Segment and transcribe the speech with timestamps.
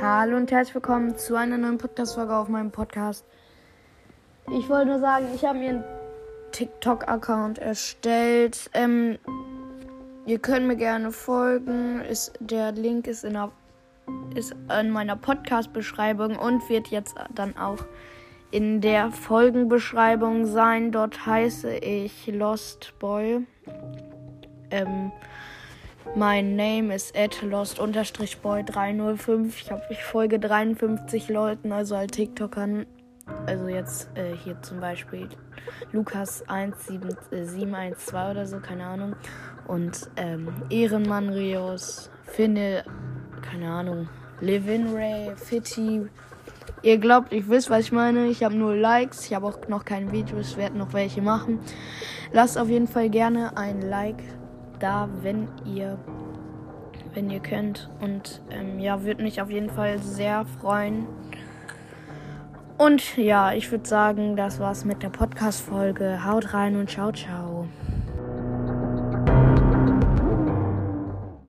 [0.00, 3.24] Hallo und herzlich willkommen zu einer neuen Podcast-Folge auf meinem Podcast.
[4.56, 5.84] Ich wollte nur sagen, ich habe mir einen
[6.52, 8.70] TikTok-Account erstellt.
[8.74, 9.18] Ähm,
[10.24, 12.00] ihr könnt mir gerne folgen.
[12.02, 13.50] Ist, der Link ist in, der,
[14.36, 17.84] ist in meiner Podcast-Beschreibung und wird jetzt dann auch
[18.52, 20.92] in der Folgenbeschreibung sein.
[20.92, 23.44] Dort heiße ich Lost Boy.
[24.70, 25.10] Ähm,
[26.16, 29.48] mein Name ist lost-boy305.
[29.48, 32.86] Ich habe ich folge 53 Leuten, also halt TikTokern.
[33.46, 35.28] Also jetzt äh, hier zum Beispiel
[35.92, 39.16] Lukas17712 äh, oder so, keine Ahnung.
[39.66, 42.84] Und ähm, Ehrenmann Rios, Finne,
[43.42, 44.08] keine Ahnung,
[44.40, 46.06] Levin Ray, Fitty.
[46.82, 48.28] Ihr glaubt, ich wisst, was ich meine.
[48.28, 49.26] Ich habe nur Likes.
[49.26, 51.58] Ich habe auch noch keine Videos, werde noch welche machen.
[52.32, 54.22] Lasst auf jeden Fall gerne ein Like
[54.78, 55.98] da, wenn ihr
[57.14, 57.90] wenn ihr könnt.
[58.00, 61.06] Und ähm, ja, würde mich auf jeden Fall sehr freuen.
[62.76, 66.24] Und ja, ich würde sagen, das war's mit der Podcast-Folge.
[66.24, 67.57] Haut rein und ciao, ciao.